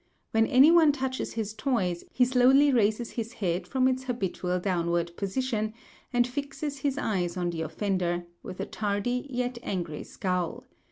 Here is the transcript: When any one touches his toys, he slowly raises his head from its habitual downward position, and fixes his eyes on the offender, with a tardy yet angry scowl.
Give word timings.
When 0.31 0.47
any 0.47 0.71
one 0.71 0.91
touches 0.91 1.33
his 1.33 1.53
toys, 1.53 2.03
he 2.11 2.25
slowly 2.25 2.73
raises 2.73 3.11
his 3.11 3.33
head 3.33 3.67
from 3.67 3.87
its 3.87 4.05
habitual 4.05 4.57
downward 4.59 5.15
position, 5.15 5.75
and 6.11 6.25
fixes 6.25 6.79
his 6.79 6.97
eyes 6.97 7.37
on 7.37 7.51
the 7.51 7.61
offender, 7.61 8.25
with 8.41 8.59
a 8.59 8.65
tardy 8.65 9.27
yet 9.29 9.59
angry 9.61 10.01
scowl. 10.03 10.65